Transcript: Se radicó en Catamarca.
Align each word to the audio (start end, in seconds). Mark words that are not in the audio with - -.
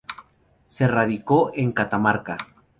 Se 0.67 0.87
radicó 0.87 1.51
en 1.53 1.73
Catamarca. 1.73 2.35